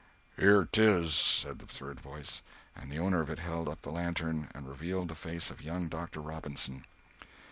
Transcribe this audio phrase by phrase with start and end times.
[0.35, 2.41] "Here it is," said the third voice;
[2.75, 5.89] and the owner of it held the lantern up and revealed the face of young
[5.89, 6.85] Doctor Robinson.